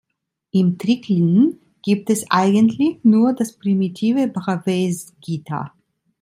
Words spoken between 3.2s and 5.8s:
das primitive Bravaisgitter.